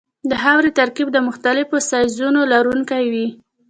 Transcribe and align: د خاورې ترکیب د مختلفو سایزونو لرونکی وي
د 0.29 0.31
خاورې 0.43 0.71
ترکیب 0.79 1.07
د 1.13 1.17
مختلفو 1.27 1.77
سایزونو 1.91 2.41
لرونکی 2.53 3.03
وي 3.13 3.27